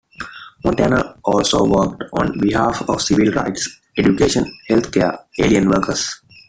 [0.65, 6.23] Montoya also worked on behalf of civil rights, education, health care, alien workers.